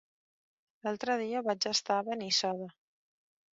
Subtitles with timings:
[0.87, 2.73] L'altre dia vaig estar a Benissoda.